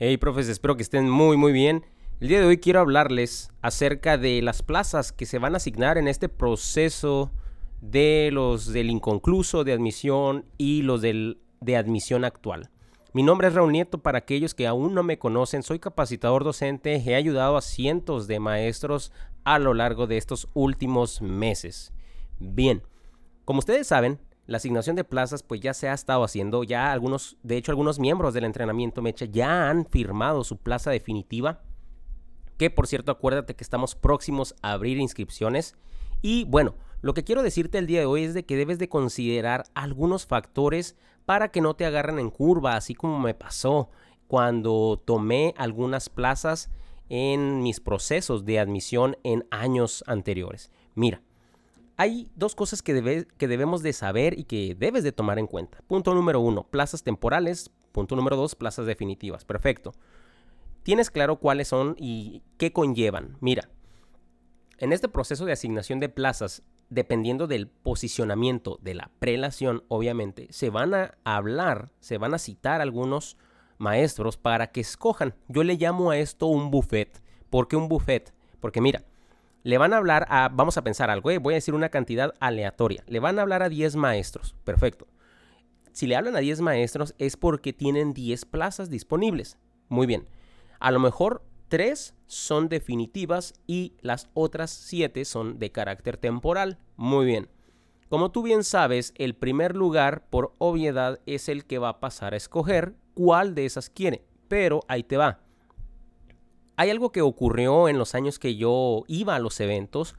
Hey, 0.00 0.16
profes, 0.16 0.48
espero 0.48 0.76
que 0.76 0.82
estén 0.82 1.08
muy, 1.08 1.36
muy 1.36 1.52
bien. 1.52 1.86
El 2.18 2.26
día 2.26 2.40
de 2.40 2.46
hoy 2.46 2.58
quiero 2.58 2.80
hablarles 2.80 3.52
acerca 3.62 4.18
de 4.18 4.42
las 4.42 4.60
plazas 4.60 5.12
que 5.12 5.24
se 5.24 5.38
van 5.38 5.54
a 5.54 5.58
asignar 5.58 5.98
en 5.98 6.08
este 6.08 6.28
proceso 6.28 7.30
de 7.80 8.30
los 8.32 8.72
del 8.72 8.90
inconcluso 8.90 9.62
de 9.62 9.72
admisión 9.72 10.46
y 10.58 10.82
los 10.82 11.00
del, 11.00 11.38
de 11.60 11.76
admisión 11.76 12.24
actual. 12.24 12.70
Mi 13.12 13.22
nombre 13.22 13.46
es 13.46 13.54
Raúl 13.54 13.70
Nieto, 13.70 13.98
para 13.98 14.18
aquellos 14.18 14.52
que 14.52 14.66
aún 14.66 14.94
no 14.94 15.04
me 15.04 15.20
conocen, 15.20 15.62
soy 15.62 15.78
capacitador 15.78 16.42
docente, 16.42 16.96
he 16.96 17.14
ayudado 17.14 17.56
a 17.56 17.62
cientos 17.62 18.26
de 18.26 18.40
maestros 18.40 19.12
a 19.44 19.60
lo 19.60 19.74
largo 19.74 20.08
de 20.08 20.16
estos 20.16 20.48
últimos 20.54 21.22
meses. 21.22 21.92
Bien, 22.40 22.82
como 23.44 23.60
ustedes 23.60 23.86
saben, 23.86 24.18
la 24.46 24.58
asignación 24.58 24.96
de 24.96 25.04
plazas 25.04 25.42
pues 25.42 25.60
ya 25.60 25.74
se 25.74 25.88
ha 25.88 25.94
estado 25.94 26.24
haciendo, 26.24 26.64
ya 26.64 26.92
algunos, 26.92 27.36
de 27.42 27.56
hecho 27.56 27.72
algunos 27.72 27.98
miembros 27.98 28.34
del 28.34 28.44
entrenamiento 28.44 29.02
Mecha 29.02 29.24
ya 29.24 29.70
han 29.70 29.86
firmado 29.86 30.44
su 30.44 30.58
plaza 30.58 30.90
definitiva, 30.90 31.62
que 32.58 32.70
por 32.70 32.86
cierto 32.86 33.10
acuérdate 33.10 33.54
que 33.54 33.64
estamos 33.64 33.94
próximos 33.94 34.54
a 34.62 34.72
abrir 34.72 34.98
inscripciones 34.98 35.76
y 36.20 36.44
bueno, 36.44 36.74
lo 37.00 37.12
que 37.12 37.24
quiero 37.24 37.42
decirte 37.42 37.78
el 37.78 37.86
día 37.86 38.00
de 38.00 38.06
hoy 38.06 38.24
es 38.24 38.34
de 38.34 38.46
que 38.46 38.56
debes 38.56 38.78
de 38.78 38.88
considerar 38.88 39.64
algunos 39.74 40.26
factores 40.26 40.96
para 41.26 41.48
que 41.48 41.60
no 41.60 41.74
te 41.74 41.84
agarren 41.84 42.18
en 42.18 42.30
curva, 42.30 42.76
así 42.76 42.94
como 42.94 43.18
me 43.18 43.34
pasó 43.34 43.90
cuando 44.26 45.02
tomé 45.04 45.54
algunas 45.58 46.08
plazas 46.08 46.70
en 47.08 47.62
mis 47.62 47.80
procesos 47.80 48.44
de 48.44 48.58
admisión 48.58 49.16
en 49.22 49.46
años 49.50 50.02
anteriores. 50.06 50.70
Mira, 50.94 51.22
hay 51.96 52.30
dos 52.34 52.54
cosas 52.54 52.82
que, 52.82 53.26
que 53.36 53.48
debemos 53.48 53.82
de 53.82 53.92
saber 53.92 54.38
y 54.38 54.44
que 54.44 54.74
debes 54.74 55.04
de 55.04 55.12
tomar 55.12 55.38
en 55.38 55.46
cuenta. 55.46 55.78
Punto 55.86 56.14
número 56.14 56.40
uno, 56.40 56.64
plazas 56.64 57.02
temporales. 57.02 57.70
Punto 57.92 58.16
número 58.16 58.36
dos, 58.36 58.54
plazas 58.54 58.86
definitivas. 58.86 59.44
Perfecto. 59.44 59.92
Tienes 60.82 61.10
claro 61.10 61.36
cuáles 61.36 61.68
son 61.68 61.94
y 61.98 62.42
qué 62.58 62.72
conllevan. 62.72 63.36
Mira, 63.40 63.70
en 64.78 64.92
este 64.92 65.08
proceso 65.08 65.44
de 65.44 65.52
asignación 65.52 66.00
de 66.00 66.08
plazas, 66.08 66.62
dependiendo 66.90 67.46
del 67.46 67.68
posicionamiento 67.68 68.78
de 68.82 68.94
la 68.94 69.10
prelación, 69.20 69.84
obviamente, 69.88 70.48
se 70.50 70.70
van 70.70 70.92
a 70.94 71.14
hablar, 71.24 71.92
se 72.00 72.18
van 72.18 72.34
a 72.34 72.38
citar 72.38 72.80
algunos 72.80 73.36
maestros 73.78 74.36
para 74.36 74.72
que 74.72 74.80
escojan. 74.80 75.34
Yo 75.48 75.62
le 75.62 75.76
llamo 75.76 76.10
a 76.10 76.18
esto 76.18 76.46
un 76.46 76.70
buffet. 76.70 77.22
¿Por 77.48 77.68
qué 77.68 77.76
un 77.76 77.88
buffet? 77.88 78.34
Porque 78.60 78.80
mira, 78.80 79.04
le 79.64 79.78
van 79.78 79.94
a 79.94 79.96
hablar 79.96 80.26
a, 80.28 80.50
vamos 80.52 80.76
a 80.76 80.84
pensar 80.84 81.10
algo, 81.10 81.30
eh, 81.30 81.38
voy 81.38 81.54
a 81.54 81.56
decir 81.56 81.74
una 81.74 81.88
cantidad 81.88 82.34
aleatoria. 82.38 83.02
Le 83.08 83.18
van 83.18 83.38
a 83.38 83.42
hablar 83.42 83.62
a 83.62 83.70
10 83.70 83.96
maestros, 83.96 84.54
perfecto. 84.62 85.08
Si 85.92 86.06
le 86.06 86.16
hablan 86.16 86.36
a 86.36 86.40
10 86.40 86.60
maestros 86.60 87.14
es 87.18 87.36
porque 87.36 87.72
tienen 87.72 88.12
10 88.12 88.44
plazas 88.44 88.90
disponibles. 88.90 89.56
Muy 89.88 90.06
bien. 90.06 90.28
A 90.80 90.90
lo 90.90 91.00
mejor 91.00 91.42
3 91.68 92.14
son 92.26 92.68
definitivas 92.68 93.54
y 93.66 93.94
las 94.02 94.28
otras 94.34 94.70
7 94.70 95.24
son 95.24 95.58
de 95.58 95.72
carácter 95.72 96.18
temporal. 96.18 96.78
Muy 96.96 97.24
bien. 97.24 97.48
Como 98.10 98.32
tú 98.32 98.42
bien 98.42 98.64
sabes, 98.64 99.14
el 99.16 99.34
primer 99.34 99.74
lugar, 99.74 100.26
por 100.28 100.54
obviedad, 100.58 101.20
es 101.24 101.48
el 101.48 101.64
que 101.64 101.78
va 101.78 101.88
a 101.88 102.00
pasar 102.00 102.34
a 102.34 102.36
escoger 102.36 102.94
cuál 103.14 103.54
de 103.54 103.64
esas 103.64 103.88
quiere. 103.88 104.26
Pero 104.46 104.80
ahí 104.88 105.04
te 105.04 105.16
va 105.16 105.43
hay 106.76 106.90
algo 106.90 107.12
que 107.12 107.22
ocurrió 107.22 107.88
en 107.88 107.98
los 107.98 108.14
años 108.14 108.38
que 108.38 108.56
yo 108.56 109.04
iba 109.06 109.36
a 109.36 109.38
los 109.38 109.60
eventos, 109.60 110.16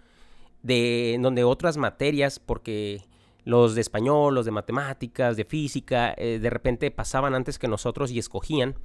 de 0.63 1.17
donde 1.21 1.43
otras 1.43 1.77
materias, 1.77 2.39
porque 2.39 3.03
los 3.43 3.75
de 3.75 3.81
español, 3.81 4.33
los 4.33 4.45
de 4.45 4.51
matemáticas, 4.51 5.37
de 5.37 5.45
física, 5.45 6.13
eh, 6.17 6.39
de 6.39 6.49
repente 6.49 6.89
pasaban 6.91 7.35
antes 7.35 7.59
que 7.59 7.67
nosotros 7.67 8.11
y 8.11 8.19
escogían. 8.19 8.75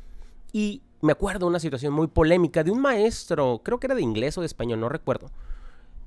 Y 0.53 0.83
me 1.01 1.13
acuerdo 1.13 1.47
una 1.47 1.61
situación 1.61 1.95
muy 1.95 2.09
polémica 2.09 2.63
de 2.63 2.71
un 2.71 2.81
maestro, 2.81 3.63
creo 3.65 3.81
que 3.81 3.87
era 3.87 3.95
de 3.95 4.03
inglés 4.03 4.37
o 4.37 4.43
de 4.43 4.47
español, 4.47 4.81
no 4.81 4.89
recuerdo, 4.89 5.31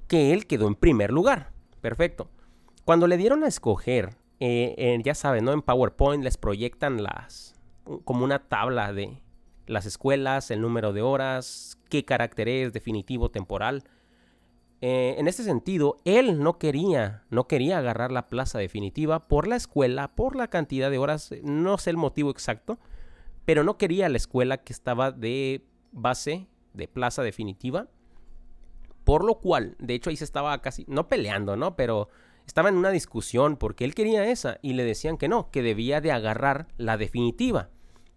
que 0.07 0.33
él 0.33 0.45
quedó 0.45 0.67
en 0.67 0.75
primer 0.75 1.11
lugar. 1.11 1.51
Perfecto. 1.81 2.29
Cuando 2.85 3.07
le 3.07 3.17
dieron 3.17 3.43
a 3.43 3.47
escoger, 3.47 4.15
eh, 4.39 5.01
ya 5.03 5.15
saben, 5.15 5.45
¿no? 5.45 5.53
En 5.53 5.61
PowerPoint 5.61 6.23
les 6.23 6.37
proyectan 6.37 7.01
las, 7.01 7.55
como 8.03 8.23
una 8.23 8.39
tabla 8.39 8.93
de, 8.93 9.21
las 9.65 9.85
escuelas, 9.85 10.51
el 10.51 10.61
número 10.61 10.93
de 10.93 11.01
horas, 11.01 11.79
qué 11.89 12.05
carácter 12.05 12.47
es, 12.49 12.73
definitivo, 12.73 13.29
temporal. 13.29 13.83
Eh, 14.81 15.15
en 15.17 15.27
este 15.27 15.43
sentido, 15.43 16.01
él 16.03 16.39
no 16.39 16.57
quería, 16.57 17.23
no 17.29 17.47
quería 17.47 17.77
agarrar 17.77 18.11
la 18.11 18.27
plaza 18.27 18.59
definitiva 18.59 19.27
por 19.27 19.47
la 19.47 19.55
escuela, 19.55 20.13
por 20.13 20.35
la 20.35 20.49
cantidad 20.49 20.91
de 20.91 20.97
horas, 20.97 21.33
no 21.41 21.77
sé 21.77 21.89
el 21.89 21.97
motivo 21.97 22.29
exacto, 22.29 22.79
pero 23.45 23.63
no 23.63 23.77
quería 23.77 24.09
la 24.09 24.17
escuela 24.17 24.57
que 24.57 24.73
estaba 24.73 25.11
de 25.11 25.65
base, 25.91 26.47
de 26.73 26.87
plaza 26.87 27.23
definitiva, 27.23 27.87
por 29.05 29.23
lo 29.23 29.39
cual, 29.39 29.75
de 29.79 29.93
hecho 29.93 30.09
ahí 30.09 30.17
se 30.17 30.25
estaba 30.25 30.61
casi, 30.61 30.85
no 30.87 31.07
peleando, 31.07 31.55
¿no? 31.55 31.75
Pero 31.75 32.09
estaba 32.45 32.69
en 32.69 32.75
una 32.75 32.89
discusión 32.89 33.57
porque 33.57 33.85
él 33.85 33.95
quería 33.95 34.25
esa 34.25 34.59
y 34.61 34.73
le 34.73 34.83
decían 34.83 35.17
que 35.17 35.27
no, 35.29 35.49
que 35.51 35.61
debía 35.61 36.01
de 36.01 36.11
agarrar 36.11 36.67
la 36.77 36.97
definitiva 36.97 37.69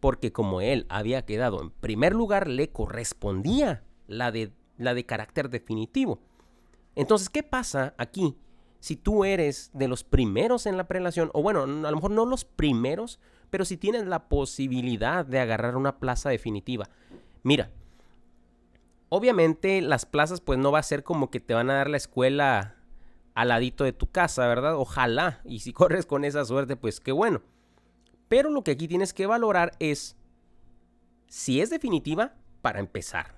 porque 0.07 0.31
como 0.31 0.61
él 0.61 0.87
había 0.89 1.25
quedado 1.25 1.61
en 1.61 1.71
primer 1.71 2.15
lugar, 2.15 2.47
le 2.47 2.69
correspondía 2.69 3.83
la 4.07 4.31
de, 4.31 4.53
la 4.79 4.95
de 4.95 5.05
carácter 5.05 5.51
definitivo. 5.51 6.21
Entonces, 6.95 7.29
¿qué 7.29 7.43
pasa 7.43 7.93
aquí? 7.99 8.37
Si 8.79 8.95
tú 8.95 9.25
eres 9.25 9.73
de 9.75 9.89
los 9.89 10.05
primeros 10.05 10.67
en 10.67 10.77
la 10.77 10.87
prelación, 10.87 11.33
o 11.35 11.43
bueno, 11.43 11.65
a 11.65 11.91
lo 11.91 11.97
mejor 11.97 12.13
no 12.13 12.25
los 12.25 12.45
primeros, 12.45 13.19
pero 13.51 13.65
si 13.65 13.77
tienes 13.77 14.07
la 14.07 14.29
posibilidad 14.29 15.27
de 15.27 15.41
agarrar 15.41 15.77
una 15.77 15.99
plaza 15.99 16.31
definitiva. 16.31 16.89
Mira, 17.43 17.73
obviamente 19.09 19.81
las 19.81 20.07
plazas 20.07 20.41
pues 20.41 20.57
no 20.57 20.71
va 20.71 20.79
a 20.79 20.85
ser 20.85 21.03
como 21.03 21.33
que 21.33 21.41
te 21.41 21.53
van 21.53 21.69
a 21.69 21.75
dar 21.75 21.91
la 21.91 21.97
escuela 21.97 22.77
al 23.35 23.49
ladito 23.49 23.83
de 23.83 23.93
tu 23.93 24.09
casa, 24.09 24.47
¿verdad? 24.47 24.77
Ojalá. 24.77 25.41
Y 25.45 25.59
si 25.59 25.73
corres 25.73 26.07
con 26.07 26.25
esa 26.25 26.45
suerte, 26.45 26.77
pues 26.77 27.01
qué 27.01 27.11
bueno. 27.11 27.43
Pero 28.29 28.51
lo 28.51 28.63
que 28.63 28.73
aquí 28.73 28.89
tienes 28.89 29.13
que 29.13 29.27
valorar 29.27 29.73
es 29.79 30.17
si 31.29 31.61
es 31.61 31.71
definitiva 31.71 32.35
para 32.63 32.81
empezar. 32.81 33.37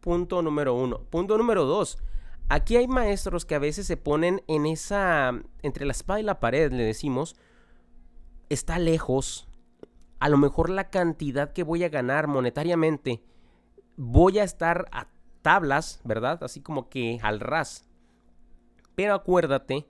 Punto 0.00 0.42
número 0.42 0.74
uno. 0.74 1.00
Punto 1.10 1.36
número 1.38 1.64
dos. 1.64 1.98
Aquí 2.48 2.76
hay 2.76 2.88
maestros 2.88 3.44
que 3.44 3.54
a 3.54 3.58
veces 3.58 3.86
se 3.86 3.96
ponen 3.96 4.42
en 4.46 4.64
esa, 4.64 5.32
entre 5.62 5.84
la 5.84 5.92
espada 5.92 6.20
y 6.20 6.22
la 6.22 6.40
pared, 6.40 6.72
le 6.72 6.82
decimos, 6.82 7.36
está 8.48 8.78
lejos. 8.78 9.48
A 10.18 10.28
lo 10.28 10.38
mejor 10.38 10.70
la 10.70 10.88
cantidad 10.88 11.52
que 11.52 11.62
voy 11.62 11.84
a 11.84 11.90
ganar 11.90 12.26
monetariamente, 12.26 13.22
voy 13.96 14.38
a 14.38 14.44
estar 14.44 14.86
a 14.92 15.08
tablas, 15.42 16.00
¿verdad? 16.04 16.42
Así 16.42 16.60
como 16.62 16.88
que 16.88 17.18
al 17.22 17.40
ras. 17.40 17.84
Pero 18.94 19.14
acuérdate 19.14 19.86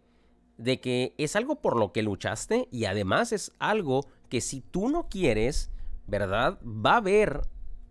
de 0.56 0.80
que 0.80 1.14
es 1.16 1.36
algo 1.36 1.60
por 1.60 1.78
lo 1.78 1.92
que 1.92 2.02
luchaste 2.02 2.68
y 2.72 2.86
además 2.86 3.32
es 3.32 3.52
algo 3.60 4.04
que 4.28 4.40
si 4.40 4.60
tú 4.60 4.88
no 4.88 5.08
quieres, 5.08 5.70
¿verdad? 6.06 6.58
Va 6.64 6.94
a 6.94 6.96
haber 6.98 7.42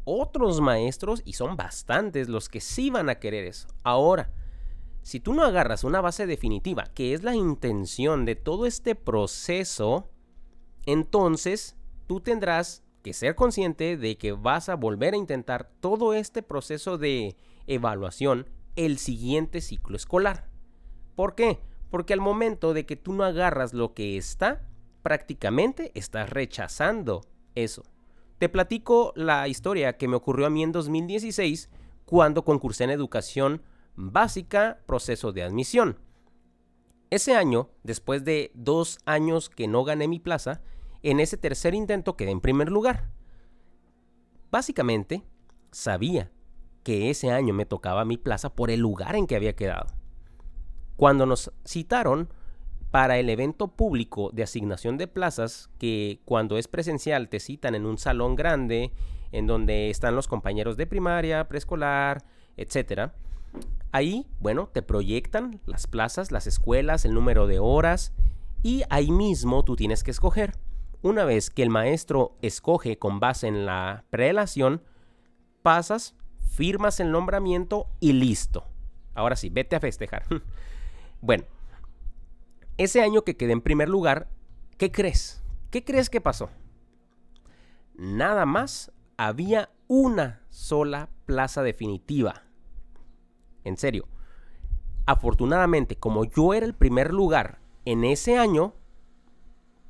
otros 0.05 0.61
maestros 0.61 1.21
y 1.25 1.33
son 1.33 1.57
bastantes 1.57 2.29
los 2.29 2.49
que 2.49 2.61
sí 2.61 2.89
van 2.89 3.09
a 3.09 3.19
querer 3.19 3.45
eso. 3.45 3.67
Ahora, 3.83 4.31
si 5.01 5.19
tú 5.19 5.33
no 5.33 5.43
agarras 5.43 5.83
una 5.83 6.01
base 6.01 6.25
definitiva, 6.25 6.85
que 6.93 7.13
es 7.13 7.23
la 7.23 7.35
intención 7.35 8.25
de 8.25 8.35
todo 8.35 8.65
este 8.65 8.95
proceso, 8.95 10.09
entonces 10.85 11.77
tú 12.07 12.21
tendrás 12.21 12.83
que 13.03 13.13
ser 13.13 13.35
consciente 13.35 13.97
de 13.97 14.17
que 14.17 14.33
vas 14.33 14.69
a 14.69 14.75
volver 14.75 15.13
a 15.13 15.17
intentar 15.17 15.69
todo 15.79 16.13
este 16.13 16.43
proceso 16.43 16.97
de 16.97 17.35
evaluación 17.67 18.49
el 18.75 18.97
siguiente 18.97 19.61
ciclo 19.61 19.95
escolar. 19.95 20.49
¿Por 21.15 21.35
qué? 21.35 21.59
Porque 21.89 22.13
al 22.13 22.21
momento 22.21 22.73
de 22.73 22.85
que 22.85 22.95
tú 22.95 23.13
no 23.13 23.23
agarras 23.23 23.73
lo 23.73 23.93
que 23.93 24.17
está, 24.17 24.67
prácticamente 25.07 25.93
estás 25.95 26.29
rechazando 26.29 27.21
eso. 27.55 27.83
Te 28.39 28.49
platico 28.49 29.13
la 29.15 29.47
historia 29.47 29.95
que 29.95 30.09
me 30.09 30.17
ocurrió 30.17 30.47
a 30.47 30.49
mí 30.49 30.63
en 30.63 30.73
2016 30.73 31.69
cuando 32.03 32.43
concursé 32.43 32.83
en 32.83 32.89
educación 32.89 33.61
básica, 33.95 34.81
proceso 34.85 35.31
de 35.31 35.43
admisión. 35.43 35.97
Ese 37.09 37.37
año, 37.37 37.69
después 37.83 38.25
de 38.25 38.51
dos 38.53 38.99
años 39.05 39.49
que 39.49 39.69
no 39.69 39.85
gané 39.85 40.09
mi 40.09 40.19
plaza, 40.19 40.59
en 41.03 41.21
ese 41.21 41.37
tercer 41.37 41.73
intento 41.73 42.17
quedé 42.17 42.31
en 42.31 42.41
primer 42.41 42.69
lugar. 42.69 43.09
Básicamente, 44.51 45.23
sabía 45.71 46.33
que 46.83 47.09
ese 47.09 47.31
año 47.31 47.53
me 47.53 47.65
tocaba 47.65 48.03
mi 48.03 48.17
plaza 48.17 48.53
por 48.53 48.71
el 48.71 48.81
lugar 48.81 49.15
en 49.15 49.25
que 49.25 49.37
había 49.37 49.55
quedado. 49.55 49.87
Cuando 50.97 51.25
nos 51.25 51.53
citaron 51.65 52.27
para 52.97 53.19
el 53.19 53.29
evento 53.29 53.67
público 53.67 54.31
de 54.33 54.41
asignación 54.41 54.97
de 54.97 55.05
plazas, 55.05 55.69
que 55.77 56.19
cuando 56.25 56.57
es 56.57 56.67
presencial 56.67 57.29
te 57.29 57.39
citan 57.39 57.75
en 57.75 57.85
un 57.85 57.99
salón 57.99 58.35
grande, 58.35 58.91
en 59.31 59.45
donde 59.45 59.91
están 59.91 60.15
los 60.15 60.27
compañeros 60.27 60.77
de 60.77 60.87
primaria, 60.87 61.47
preescolar, 61.47 62.25
etc. 62.55 63.11
Ahí, 63.91 64.25
bueno, 64.39 64.71
te 64.73 64.81
proyectan 64.81 65.61
las 65.67 65.85
plazas, 65.85 66.31
las 66.31 66.47
escuelas, 66.47 67.05
el 67.05 67.13
número 67.13 67.45
de 67.45 67.59
horas, 67.59 68.13
y 68.63 68.81
ahí 68.89 69.11
mismo 69.11 69.63
tú 69.63 69.75
tienes 69.75 70.03
que 70.03 70.09
escoger. 70.09 70.55
una 71.03 71.23
vez 71.23 71.51
que 71.51 71.61
el 71.61 71.69
maestro 71.69 72.35
escoge 72.41 72.97
con 72.97 73.19
base 73.19 73.47
en 73.47 73.67
la 73.67 74.05
prelación, 74.09 74.81
pasas, 75.61 76.15
firmas 76.49 76.99
el 76.99 77.11
nombramiento 77.11 77.91
y 77.99 78.13
listo. 78.13 78.65
Ahora 79.13 79.35
sí, 79.35 79.51
vete 79.51 79.75
a 79.75 79.79
festejar. 79.79 80.23
bueno, 81.21 81.43
ese 82.77 83.01
año 83.01 83.23
que 83.23 83.35
quedé 83.35 83.53
en 83.53 83.61
primer 83.61 83.89
lugar, 83.89 84.29
¿qué 84.77 84.91
crees? 84.91 85.43
¿Qué 85.71 85.83
crees 85.83 86.09
que 86.09 86.21
pasó? 86.21 86.49
Nada 87.95 88.45
más 88.45 88.91
había 89.17 89.71
una 89.87 90.41
sola 90.49 91.09
plaza 91.25 91.63
definitiva. 91.63 92.43
En 93.63 93.77
serio. 93.77 94.07
Afortunadamente, 95.05 95.95
como 95.95 96.25
yo 96.25 96.53
era 96.53 96.65
el 96.65 96.75
primer 96.75 97.13
lugar 97.13 97.59
en 97.85 98.03
ese 98.03 98.37
año, 98.37 98.73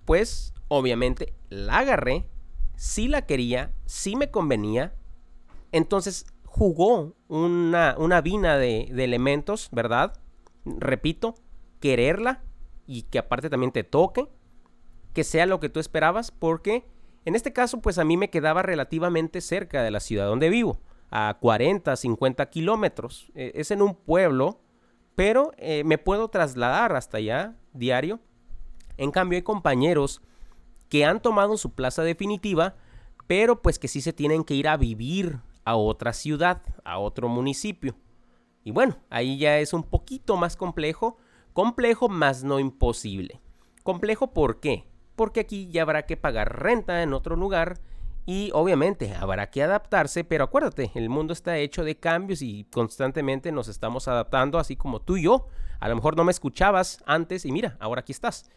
pues 0.06 0.54
obviamente 0.68 1.34
la 1.50 1.80
agarré, 1.80 2.30
sí 2.76 3.08
la 3.08 3.26
quería, 3.26 3.74
sí 3.86 4.16
me 4.16 4.32
convenía. 4.32 4.96
Entonces 5.72 6.28
jugó 6.46 7.16
una, 7.28 7.96
una 7.98 8.22
vina 8.22 8.58
de, 8.58 8.90
de 8.94 9.04
elementos, 9.04 9.70
¿verdad? 9.72 10.20
Repito, 10.66 11.36
quererla 11.80 12.44
y 12.88 13.04
que 13.04 13.20
aparte 13.20 13.50
también 13.50 13.72
te 13.72 13.84
toque, 13.84 14.28
que 15.14 15.24
sea 15.24 15.46
lo 15.46 15.60
que 15.60 15.70
tú 15.70 15.80
esperabas, 15.80 16.32
porque 16.32 16.86
en 17.26 17.36
este 17.36 17.54
caso 17.54 17.82
pues 17.82 18.00
a 18.00 18.06
mí 18.06 18.18
me 18.18 18.30
quedaba 18.30 18.64
relativamente 18.64 19.42
cerca 19.42 19.84
de 19.84 19.92
la 19.92 20.00
ciudad 20.00 20.26
donde 20.26 20.50
vivo, 20.50 20.80
a 21.12 21.38
40, 21.40 21.96
50 21.96 22.50
kilómetros. 22.50 23.32
E, 23.36 23.52
es 23.56 23.72
en 23.72 23.82
un 23.82 23.96
pueblo, 23.96 24.62
pero 25.16 25.52
eh, 25.58 25.84
me 25.84 25.98
puedo 25.98 26.30
trasladar 26.30 26.96
hasta 26.96 27.18
allá 27.18 27.56
diario. 27.74 28.20
En 28.98 29.12
cambio 29.12 29.38
hay 29.38 29.44
compañeros 29.44 30.22
que 30.90 31.06
han 31.06 31.22
tomado 31.22 31.58
su 31.58 31.74
plaza 31.74 32.04
definitiva, 32.04 32.76
pero 33.28 33.62
pues 33.62 33.78
que 33.78 33.88
sí 33.88 34.02
se 34.02 34.14
tienen 34.14 34.44
que 34.44 34.56
ir 34.56 34.68
a 34.68 34.78
vivir 34.78 35.40
a 35.66 35.76
otra 35.76 36.14
ciudad, 36.14 36.62
a 36.86 36.98
otro 36.98 37.28
municipio. 37.28 37.96
Y 38.64 38.72
bueno, 38.72 38.98
ahí 39.10 39.38
ya 39.38 39.60
es 39.60 39.74
un 39.74 39.84
poquito 39.84 40.38
más 40.38 40.56
complejo, 40.56 41.18
complejo 41.58 42.08
más 42.08 42.44
no 42.44 42.60
imposible. 42.60 43.42
Complejo 43.82 44.32
¿por 44.32 44.60
qué? 44.60 44.86
Porque 45.16 45.40
aquí 45.40 45.72
ya 45.72 45.82
habrá 45.82 46.06
que 46.06 46.16
pagar 46.16 46.62
renta 46.62 47.02
en 47.02 47.14
otro 47.14 47.36
lugar 47.36 47.80
y 48.28 48.52
obviamente 48.54 49.16
habrá 49.16 49.50
que 49.50 49.64
adaptarse, 49.64 50.24
pero 50.24 50.44
acuérdate, 50.44 50.92
el 50.94 51.10
mundo 51.10 51.34
está 51.34 51.58
hecho 51.58 51.84
de 51.84 51.98
cambios 51.98 52.44
y 52.44 52.66
constantemente 52.66 53.52
nos 53.52 53.70
estamos 53.70 54.08
adaptando, 54.08 54.60
así 54.60 54.76
como 54.76 55.02
tú 55.02 55.18
y 55.18 55.24
yo. 55.24 55.48
A 55.80 55.90
lo 55.90 55.96
mejor 55.96 56.16
no 56.16 56.24
me 56.24 56.32
escuchabas 56.32 57.02
antes 57.08 57.44
y 57.44 57.52
mira, 57.52 57.76
ahora 57.80 58.02
aquí 58.02 58.12
estás. 58.12 58.52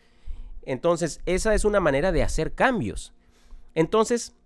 Entonces, 0.60 1.22
esa 1.24 1.54
es 1.54 1.64
una 1.64 1.80
manera 1.80 2.12
de 2.12 2.22
hacer 2.22 2.54
cambios. 2.54 3.14
Entonces, 3.74 4.36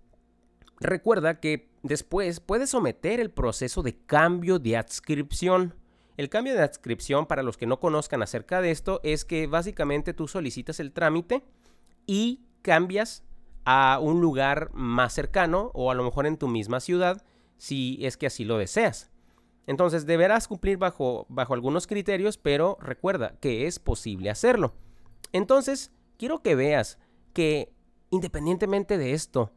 recuerda 0.79 1.41
que 1.41 1.67
después 1.83 2.39
puedes 2.39 2.69
someter 2.69 3.19
el 3.19 3.31
proceso 3.31 3.83
de 3.83 3.97
cambio 3.97 4.59
de 4.59 4.77
adscripción. 4.77 5.75
El 6.17 6.29
cambio 6.29 6.53
de 6.53 6.61
adscripción, 6.61 7.25
para 7.25 7.43
los 7.43 7.57
que 7.57 7.65
no 7.65 7.79
conozcan 7.79 8.21
acerca 8.21 8.61
de 8.61 8.71
esto, 8.71 9.01
es 9.03 9.25
que 9.25 9.47
básicamente 9.47 10.13
tú 10.13 10.27
solicitas 10.27 10.79
el 10.79 10.91
trámite 10.91 11.43
y 12.05 12.41
cambias 12.61 13.23
a 13.65 13.99
un 14.01 14.21
lugar 14.21 14.69
más 14.73 15.13
cercano 15.13 15.71
o 15.73 15.91
a 15.91 15.95
lo 15.95 16.03
mejor 16.03 16.25
en 16.25 16.37
tu 16.37 16.47
misma 16.47 16.79
ciudad 16.79 17.23
si 17.57 17.97
es 18.05 18.17
que 18.17 18.27
así 18.27 18.45
lo 18.45 18.57
deseas. 18.57 19.11
Entonces 19.67 20.05
deberás 20.05 20.47
cumplir 20.47 20.77
bajo, 20.77 21.25
bajo 21.29 21.53
algunos 21.53 21.87
criterios, 21.87 22.37
pero 22.37 22.77
recuerda 22.79 23.35
que 23.39 23.65
es 23.65 23.79
posible 23.79 24.29
hacerlo. 24.29 24.75
Entonces, 25.31 25.91
quiero 26.17 26.43
que 26.43 26.55
veas 26.55 26.99
que 27.33 27.75
independientemente 28.15 28.97
de 28.97 29.13
esto, 29.13 29.51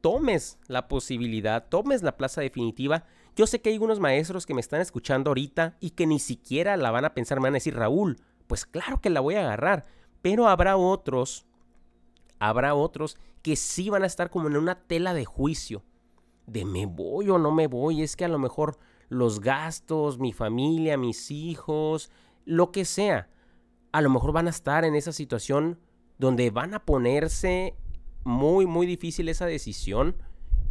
tomes 0.00 0.58
la 0.68 0.88
posibilidad, 0.88 1.68
tomes 1.68 2.02
la 2.02 2.16
plaza 2.16 2.40
definitiva. 2.40 3.04
Yo 3.36 3.46
sé 3.46 3.60
que 3.60 3.70
hay 3.70 3.74
algunos 3.74 4.00
maestros 4.00 4.46
que 4.46 4.54
me 4.54 4.60
están 4.60 4.80
escuchando 4.80 5.30
ahorita 5.30 5.76
y 5.80 5.90
que 5.90 6.06
ni 6.06 6.18
siquiera 6.18 6.76
la 6.76 6.90
van 6.90 7.04
a 7.04 7.14
pensar, 7.14 7.38
me 7.38 7.44
van 7.44 7.54
a 7.54 7.56
decir, 7.56 7.74
Raúl, 7.74 8.18
pues 8.46 8.64
claro 8.66 9.00
que 9.00 9.10
la 9.10 9.20
voy 9.20 9.34
a 9.34 9.40
agarrar, 9.40 9.86
pero 10.22 10.48
habrá 10.48 10.76
otros, 10.76 11.46
habrá 12.38 12.74
otros 12.74 13.16
que 13.42 13.56
sí 13.56 13.90
van 13.90 14.04
a 14.04 14.06
estar 14.06 14.30
como 14.30 14.48
en 14.48 14.56
una 14.56 14.76
tela 14.76 15.14
de 15.14 15.24
juicio, 15.24 15.82
de 16.46 16.64
me 16.64 16.86
voy 16.86 17.30
o 17.30 17.38
no 17.38 17.50
me 17.50 17.66
voy, 17.66 18.02
es 18.02 18.16
que 18.16 18.24
a 18.24 18.28
lo 18.28 18.38
mejor 18.38 18.78
los 19.08 19.40
gastos, 19.40 20.18
mi 20.18 20.32
familia, 20.32 20.96
mis 20.96 21.30
hijos, 21.30 22.10
lo 22.44 22.70
que 22.70 22.84
sea 22.84 23.28
a 23.94 24.00
lo 24.00 24.10
mejor 24.10 24.32
van 24.32 24.48
a 24.48 24.50
estar 24.50 24.84
en 24.84 24.96
esa 24.96 25.12
situación 25.12 25.78
donde 26.18 26.50
van 26.50 26.74
a 26.74 26.84
ponerse 26.84 27.76
muy, 28.24 28.66
muy 28.66 28.86
difícil 28.86 29.28
esa 29.28 29.46
decisión 29.46 30.16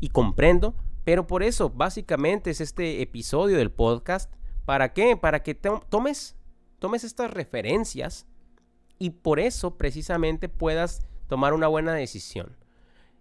y 0.01 0.09
comprendo, 0.09 0.75
pero 1.03 1.27
por 1.27 1.43
eso 1.43 1.69
básicamente 1.69 2.51
es 2.51 2.61
este 2.61 3.01
episodio 3.01 3.57
del 3.57 3.71
podcast. 3.71 4.33
¿Para 4.65 4.93
qué? 4.93 5.17
Para 5.17 5.43
que 5.43 5.55
tomes, 5.55 6.35
tomes 6.79 7.03
estas 7.03 7.31
referencias 7.31 8.25
y 8.97 9.09
por 9.09 9.39
eso 9.39 9.77
precisamente 9.77 10.47
puedas 10.47 11.05
tomar 11.27 11.53
una 11.53 11.67
buena 11.67 11.93
decisión. 11.93 12.55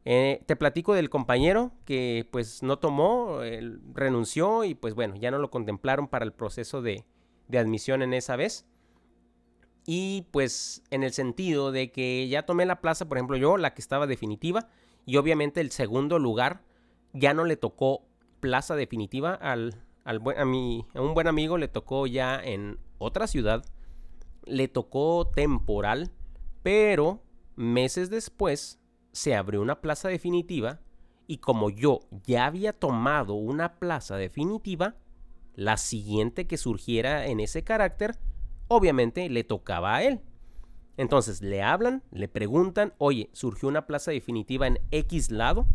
Eh, 0.05 0.43
te 0.47 0.57
platico 0.57 0.95
del 0.95 1.11
compañero 1.11 1.73
que 1.85 2.29
pues 2.31 2.63
no 2.63 2.79
tomó, 2.79 3.41
renunció 3.95 4.65
y 4.65 4.75
pues 4.75 4.95
bueno, 4.95 5.15
ya 5.17 5.31
no 5.31 5.39
lo 5.39 5.51
contemplaron 5.51 6.09
para 6.09 6.25
el 6.25 6.33
proceso 6.33 6.83
de, 6.83 7.05
de 7.49 7.59
admisión 7.59 8.03
en 8.03 8.15
esa 8.15 8.37
vez. 8.37 8.67
Y 9.85 10.27
pues 10.31 10.83
en 10.91 11.03
el 11.03 11.13
sentido 11.13 11.73
de 11.73 11.91
que 11.91 12.29
ya 12.29 12.47
tomé 12.47 12.67
la 12.67 12.81
plaza, 12.81 13.09
por 13.09 13.19
ejemplo, 13.19 13.37
yo, 13.37 13.57
la 13.57 13.75
que 13.75 13.81
estaba 13.81 14.07
definitiva, 14.07 14.69
y 15.05 15.17
obviamente 15.17 15.61
el 15.61 15.73
segundo 15.73 16.21
lugar 16.21 16.63
ya 17.13 17.35
no 17.35 17.45
le 17.45 17.57
tocó 17.57 18.07
plaza 18.41 18.75
definitiva 18.75 19.35
al, 19.35 19.83
a, 20.05 20.45
mi, 20.45 20.87
a 20.95 21.01
un 21.01 21.15
buen 21.15 21.27
amigo, 21.27 21.59
le 21.59 21.69
tocó 21.69 22.07
ya 22.07 22.41
en 22.43 22.79
otra 22.99 23.27
ciudad, 23.27 23.65
le 24.45 24.69
tocó 24.69 25.31
temporal, 25.35 26.11
pero 26.63 27.23
meses 27.57 28.11
después 28.11 28.81
se 29.13 29.35
abrió 29.35 29.61
una 29.61 29.81
plaza 29.81 30.09
definitiva 30.09 30.81
y 31.27 31.39
como 31.39 31.71
yo 31.71 32.01
ya 32.27 32.47
había 32.47 32.73
tomado 32.73 33.35
una 33.35 33.79
plaza 33.79 34.17
definitiva, 34.17 34.97
la 35.55 35.77
siguiente 35.77 36.47
que 36.47 36.57
surgiera 36.57 37.27
en 37.27 37.41
ese 37.41 37.63
carácter 37.63 38.19
obviamente 38.69 39.29
le 39.29 39.45
tocaba 39.45 39.97
a 39.97 40.03
él. 40.03 40.21
Entonces 40.97 41.41
le 41.43 41.63
hablan, 41.63 42.03
le 42.11 42.29
preguntan, 42.29 42.95
oye, 42.99 43.31
surgió 43.33 43.69
una 43.69 43.87
plaza 43.87 44.11
definitiva 44.11 44.67
en 44.67 44.79
X 44.91 45.31
lado, 45.31 45.67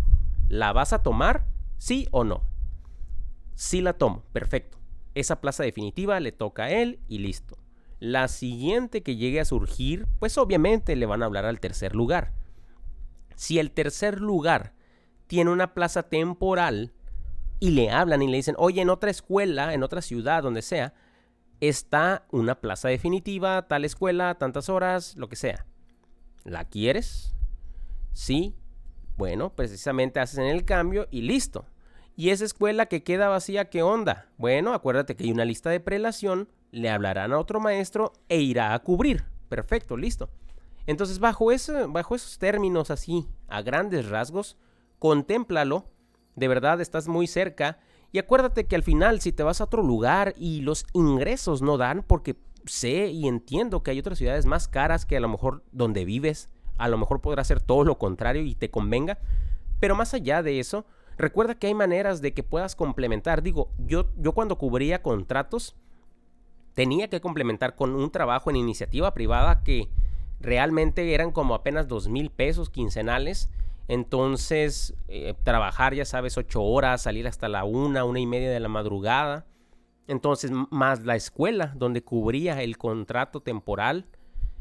¿la 0.50 0.74
vas 0.74 0.94
a 0.94 1.04
tomar? 1.04 1.46
¿Sí 1.78 2.08
o 2.12 2.24
no? 2.24 2.42
Sí 3.56 3.82
la 3.82 3.94
tomo, 3.94 4.24
perfecto. 4.34 4.78
Esa 5.16 5.42
plaza 5.42 5.64
definitiva 5.64 6.20
le 6.20 6.32
toca 6.32 6.66
a 6.66 6.70
él 6.70 7.00
y 7.08 7.20
listo. 7.20 7.58
La 8.00 8.28
siguiente 8.28 9.02
que 9.02 9.16
llegue 9.16 9.40
a 9.40 9.46
surgir, 9.46 10.08
pues 10.20 10.38
obviamente 10.38 10.96
le 10.96 11.08
van 11.08 11.24
a 11.24 11.26
hablar 11.26 11.46
al 11.46 11.60
tercer 11.60 11.96
lugar. 11.96 12.34
Si 13.36 13.58
el 13.58 13.72
tercer 13.72 14.22
lugar 14.22 14.74
tiene 15.26 15.52
una 15.52 15.74
plaza 15.74 16.04
temporal 16.04 16.94
y 17.60 17.72
le 17.72 17.90
hablan 17.90 18.22
y 18.22 18.28
le 18.28 18.38
dicen, 18.38 18.56
oye, 18.58 18.82
en 18.82 18.90
otra 18.90 19.10
escuela, 19.10 19.74
en 19.74 19.82
otra 19.84 20.02
ciudad, 20.02 20.44
donde 20.44 20.62
sea, 20.62 20.94
está 21.60 22.28
una 22.32 22.62
plaza 22.62 22.88
definitiva, 22.90 23.68
tal 23.68 23.86
escuela, 23.86 24.36
tantas 24.36 24.70
horas, 24.70 25.16
lo 25.16 25.28
que 25.30 25.36
sea. 25.36 25.66
¿La 26.44 26.66
quieres? 26.66 27.34
Sí. 28.14 28.56
Bueno, 29.18 29.50
precisamente 29.50 30.20
haces 30.20 30.38
en 30.38 30.46
el 30.46 30.64
cambio 30.64 31.08
y 31.10 31.22
listo. 31.22 31.66
¿Y 32.16 32.30
esa 32.30 32.46
escuela 32.46 32.86
que 32.86 33.04
queda 33.04 33.30
vacía, 33.30 33.70
qué 33.70 33.82
onda? 33.82 34.30
Bueno, 34.38 34.74
acuérdate 34.74 35.16
que 35.16 35.24
hay 35.24 35.32
una 35.32 35.46
lista 35.46 35.72
de 35.72 35.80
prelación, 35.80 36.50
le 36.72 36.90
hablarán 36.90 37.34
a 37.34 37.40
otro 37.40 37.60
maestro 37.60 38.14
e 38.30 38.40
irá 38.40 38.74
a 38.74 38.80
cubrir. 38.80 39.26
Perfecto, 39.50 39.98
listo. 39.98 40.30
Entonces, 40.86 41.20
bajo, 41.20 41.48
bajo 41.90 42.16
esos 42.16 42.38
términos 42.38 42.92
así, 42.92 43.28
a 43.48 43.62
grandes 43.62 44.08
rasgos, 44.08 44.56
contémplalo. 45.00 45.86
De 46.36 46.48
verdad, 46.48 46.80
estás 46.80 47.08
muy 47.08 47.26
cerca 47.28 47.80
y 48.12 48.20
acuérdate 48.20 48.68
que 48.68 48.76
al 48.76 48.84
final, 48.84 49.20
si 49.20 49.32
te 49.32 49.44
vas 49.44 49.62
a 49.62 49.66
otro 49.66 49.84
lugar 49.84 50.34
y 50.38 50.62
los 50.62 50.86
ingresos 50.94 51.62
no 51.62 51.78
dan, 51.78 52.04
porque 52.04 52.36
sé 52.66 53.08
y 53.08 53.28
entiendo 53.28 53.82
que 53.82 53.92
hay 53.92 54.00
otras 54.00 54.18
ciudades 54.18 54.46
más 54.46 54.68
caras 54.68 55.06
que 55.06 55.18
a 55.18 55.20
lo 55.20 55.30
mejor 55.30 55.64
donde 55.72 56.06
vives, 56.06 56.50
a 56.78 56.88
lo 56.88 56.98
mejor 56.98 57.22
podrá 57.22 57.44
ser 57.44 57.62
todo 57.62 57.84
lo 57.84 57.98
contrario 57.98 58.44
y 58.44 58.56
te 58.56 58.70
convenga. 58.70 59.20
Pero 59.80 59.96
más 59.96 60.14
allá 60.14 60.42
de 60.44 60.60
eso, 60.60 60.86
recuerda 61.18 61.56
que 61.56 61.68
hay 61.68 61.74
maneras 61.74 62.22
de 62.22 62.34
que 62.34 62.44
puedas 62.44 62.76
complementar. 62.76 63.44
Digo, 63.44 63.70
yo, 63.78 64.10
yo 64.18 64.34
cuando 64.34 64.58
cubría 64.58 65.02
contratos, 65.02 65.76
tenía 66.74 67.10
que 67.10 67.22
complementar 67.22 67.76
con 67.76 67.96
un 67.96 68.12
trabajo 68.12 68.50
en 68.50 68.56
iniciativa 68.56 69.14
privada 69.14 69.64
que 69.64 69.90
realmente 70.40 71.14
eran 71.14 71.32
como 71.32 71.56
apenas 71.56 71.88
dos 71.88 72.08
mil 72.08 72.30
pesos 72.30 72.70
quincenales 72.70 73.50
entonces, 73.88 74.94
eh, 75.08 75.34
trabajar, 75.44 75.94
ya 75.94 76.06
sabes, 76.06 76.38
ocho 76.38 76.62
horas, 76.62 77.02
salir 77.04 77.28
hasta 77.28 77.48
la 77.48 77.64
una, 77.64 78.04
una 78.04 78.20
y 78.20 78.26
media 78.26 78.52
de 78.52 78.60
la 78.60 78.68
madrugada. 78.68 79.46
Entonces, 80.08 80.52
más 80.72 81.04
la 81.06 81.16
escuela 81.16 81.74
donde 81.76 82.04
cubría 82.04 82.62
el 82.62 82.78
contrato 82.78 83.42
temporal. 83.42 84.06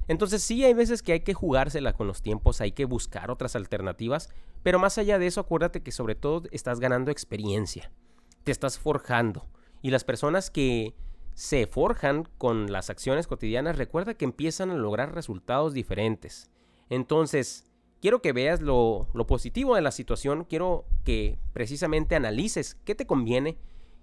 Entonces 0.09 0.43
sí 0.43 0.65
hay 0.65 0.75
veces 0.75 1.03
que 1.03 1.13
hay 1.13 1.21
que 1.21 1.35
jugársela 1.35 1.93
con 1.93 2.07
los 2.07 2.23
tiempos, 2.23 2.61
hay 2.61 2.73
que 2.73 2.85
buscar 2.85 3.31
otras 3.31 3.57
alternativas, 3.57 4.31
pero 4.63 4.79
más 4.79 4.99
allá 4.99 5.19
de 5.19 5.27
eso 5.27 5.41
acuérdate 5.41 5.83
que 5.83 5.93
sobre 5.93 6.15
todo 6.15 6.45
estás 6.53 6.81
ganando 6.81 7.11
experiencia, 7.11 7.91
te 8.45 8.53
estás 8.53 8.79
forjando. 8.79 9.47
Y 9.83 9.91
las 9.91 10.05
personas 10.05 10.51
que 10.51 10.95
se 11.37 11.67
forjan 11.67 12.27
con 12.39 12.73
las 12.73 12.89
acciones 12.89 13.27
cotidianas, 13.27 13.77
recuerda 13.77 14.15
que 14.15 14.25
empiezan 14.25 14.71
a 14.71 14.75
lograr 14.75 15.15
resultados 15.15 15.75
diferentes. 15.75 16.51
Entonces, 16.89 17.67
quiero 18.01 18.23
que 18.23 18.33
veas 18.33 18.63
lo, 18.63 19.09
positivo 19.29 19.75
de 19.75 19.83
la 19.83 19.91
situación, 19.91 20.45
quiero 20.45 20.87
que 21.05 21.39
precisamente 21.53 22.17
analices 22.17 22.77
qué 22.85 22.95
te 22.95 23.07
conviene 23.07 23.59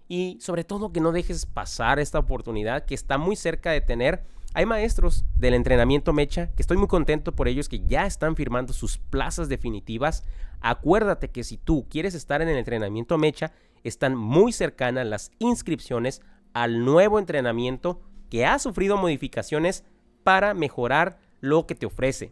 y 0.07 0.37
sobre 0.41 0.63
todo 0.63 0.91
que 0.91 1.01
no 1.01 1.11
dejes 1.11 1.47
pasar 1.47 1.99
esta 1.99 2.19
oportunidad 2.19 2.85
que 2.85 2.93
está 2.93 3.17
muy 3.17 3.35
cerca 3.35 3.71
de 3.71 3.81
tener. 3.81 4.25
Hay 4.55 4.67
maestros 4.67 5.25
del 5.35 5.55
entrenamiento 5.55 6.13
Mecha 6.13 6.51
que 6.53 6.61
estoy 6.61 6.77
muy 6.77 6.87
contento 6.87 7.31
por 7.31 7.47
ellos 7.47 7.67
que 7.67 7.83
ya 7.87 8.05
están 8.05 8.35
firmando 8.35 8.71
sus 8.71 8.99
plazas 8.99 9.49
definitivas. 9.49 10.23
Acuérdate 10.61 11.31
que 11.31 11.43
si 11.43 11.57
tú 11.57 11.87
quieres 11.89 12.13
estar 12.13 12.39
en 12.43 12.49
el 12.49 12.57
entrenamiento 12.57 13.17
Mecha, 13.17 13.51
están 13.83 14.15
muy 14.15 14.51
cercanas 14.51 15.07
las 15.07 15.31
inscripciones 15.39 16.21
al 16.53 16.85
nuevo 16.85 17.17
entrenamiento 17.17 18.01
que 18.29 18.45
ha 18.45 18.59
sufrido 18.59 18.95
modificaciones 18.95 19.85
para 20.23 20.53
mejorar 20.53 21.17
lo 21.41 21.65
que 21.65 21.73
te 21.73 21.87
ofrece. 21.87 22.31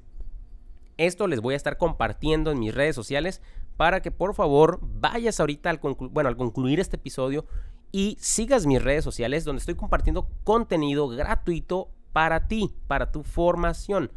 Esto 0.97 1.25
les 1.25 1.41
voy 1.41 1.55
a 1.55 1.57
estar 1.57 1.77
compartiendo 1.77 2.51
en 2.51 2.59
mis 2.59 2.75
redes 2.75 2.95
sociales 2.95 3.41
para 3.77 4.03
que 4.03 4.11
por 4.11 4.35
favor 4.35 4.79
vayas 4.83 5.39
ahorita 5.39 5.71
al, 5.71 5.79
bueno, 6.11 6.29
al 6.29 6.37
concluir 6.37 6.79
este 6.79 6.97
episodio 6.97 7.47
y 7.91 8.15
sigas 8.19 8.67
mis 8.67 8.81
redes 8.81 9.03
sociales 9.03 9.43
donde 9.43 9.61
estoy 9.61 9.73
compartiendo 9.73 10.29
contenido 10.43 11.07
gratuito 11.07 11.89
para 12.13 12.47
ti, 12.47 12.73
para 12.87 13.11
tu 13.11 13.23
formación. 13.23 14.11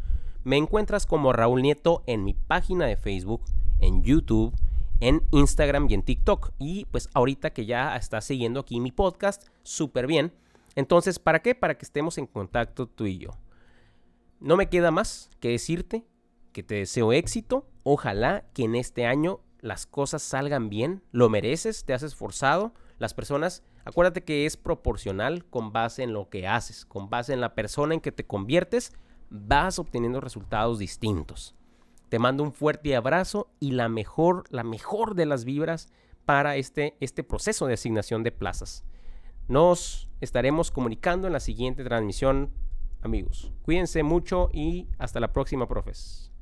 Me 0.44 0.56
encuentras 0.56 1.06
como 1.06 1.32
Raúl 1.32 1.62
Nieto 1.62 2.02
en 2.06 2.24
mi 2.24 2.34
página 2.34 2.86
de 2.86 2.96
Facebook, 2.96 3.42
en 3.80 4.02
YouTube, 4.02 4.54
en 5.00 5.22
Instagram 5.30 5.86
y 5.88 5.94
en 5.94 6.02
TikTok. 6.02 6.52
Y 6.58 6.86
pues 6.86 7.08
ahorita 7.14 7.50
que 7.50 7.66
ya 7.66 7.96
estás 7.96 8.24
siguiendo 8.24 8.60
aquí 8.60 8.80
mi 8.80 8.92
podcast, 8.92 9.48
súper 9.62 10.06
bien. 10.06 10.32
Entonces, 10.74 11.18
¿para 11.18 11.40
qué? 11.40 11.54
Para 11.54 11.76
que 11.76 11.84
estemos 11.84 12.18
en 12.18 12.26
contacto 12.26 12.86
tú 12.86 13.06
y 13.06 13.18
yo. 13.18 13.30
No 14.40 14.56
me 14.56 14.68
queda 14.68 14.90
más 14.90 15.30
que 15.40 15.50
decirte 15.50 16.04
que 16.52 16.62
te 16.62 16.76
deseo 16.76 17.12
éxito. 17.12 17.66
Ojalá 17.82 18.44
que 18.52 18.64
en 18.64 18.74
este 18.74 19.06
año 19.06 19.40
las 19.60 19.86
cosas 19.86 20.22
salgan 20.22 20.68
bien. 20.68 21.02
Lo 21.12 21.28
mereces, 21.30 21.84
te 21.84 21.94
has 21.94 22.02
esforzado. 22.02 22.74
Las 22.98 23.14
personas, 23.14 23.62
acuérdate 23.84 24.24
que 24.24 24.46
es 24.46 24.56
proporcional 24.56 25.44
con 25.46 25.72
base 25.72 26.02
en 26.02 26.12
lo 26.12 26.28
que 26.28 26.46
haces, 26.46 26.84
con 26.84 27.10
base 27.10 27.32
en 27.32 27.40
la 27.40 27.54
persona 27.54 27.94
en 27.94 28.00
que 28.00 28.12
te 28.12 28.26
conviertes, 28.26 28.92
vas 29.30 29.78
obteniendo 29.78 30.20
resultados 30.20 30.78
distintos. 30.78 31.54
Te 32.08 32.18
mando 32.18 32.42
un 32.42 32.52
fuerte 32.52 32.94
abrazo 32.94 33.48
y 33.60 33.72
la 33.72 33.88
mejor, 33.88 34.44
la 34.50 34.62
mejor 34.62 35.14
de 35.14 35.26
las 35.26 35.44
vibras 35.44 35.88
para 36.24 36.56
este, 36.56 36.96
este 37.00 37.24
proceso 37.24 37.66
de 37.66 37.74
asignación 37.74 38.22
de 38.22 38.32
plazas. 38.32 38.84
Nos 39.48 40.08
estaremos 40.20 40.70
comunicando 40.70 41.26
en 41.26 41.32
la 41.32 41.40
siguiente 41.40 41.84
transmisión, 41.84 42.50
amigos. 43.02 43.52
Cuídense 43.62 44.02
mucho 44.02 44.48
y 44.52 44.88
hasta 44.98 45.20
la 45.20 45.32
próxima, 45.32 45.68
profes. 45.68 46.33